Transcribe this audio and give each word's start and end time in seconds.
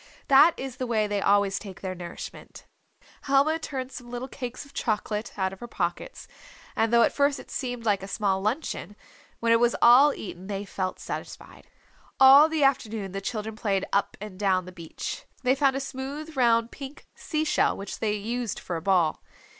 That 0.29 0.55
is 0.57 0.77
the 0.77 0.87
way 0.87 1.05
they 1.05 1.21
always 1.21 1.59
take 1.59 1.81
their 1.81 1.93
nourishment. 1.93 2.65
Helma 3.25 3.59
turned 3.59 3.91
some 3.91 4.09
little 4.09 4.27
cakes 4.27 4.65
of 4.65 4.73
chocolate 4.73 5.37
out 5.37 5.53
of 5.53 5.59
her 5.59 5.67
pockets, 5.67 6.27
and 6.75 6.91
though 6.91 7.03
at 7.03 7.13
first 7.13 7.39
it 7.39 7.51
seemed 7.51 7.85
like 7.85 8.01
a 8.01 8.07
small 8.07 8.41
luncheon, 8.41 8.95
when 9.41 9.51
it 9.51 9.59
was 9.59 9.75
all 9.79 10.11
eaten 10.11 10.47
they 10.47 10.65
felt 10.65 10.99
satisfied. 10.99 11.67
All 12.19 12.49
the 12.49 12.63
afternoon 12.63 13.11
the 13.11 13.21
children 13.21 13.55
played 13.55 13.85
up 13.93 14.17
and 14.19 14.39
down 14.39 14.65
the 14.65 14.71
beach. 14.71 15.25
They 15.43 15.53
found 15.53 15.75
a 15.75 15.79
smooth 15.79 16.35
round 16.35 16.71
pink 16.71 17.05
sea 17.13 17.43
shell 17.45 17.77
which 17.77 17.99
they 17.99 18.13
used 18.13 18.57
for 18.59 18.75
a 18.77 18.81
ball. 18.81 19.21